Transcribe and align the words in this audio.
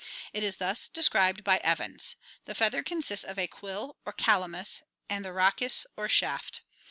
It 0.33 0.41
is 0.41 0.57
thus 0.57 0.87
described 0.89 1.43
by 1.43 1.57
Evans: 1.57 2.15
The 2.45 2.55
feather 2.55 2.81
consists 2.81 3.23
of 3.23 3.37
a 3.37 3.45
quill 3.45 3.97
or 4.03 4.13
calamus 4.13 4.81
and 5.11 5.23
the 5.23 5.29
rhachis 5.31 5.85
or 5.95 6.09
shaft. 6.09 6.61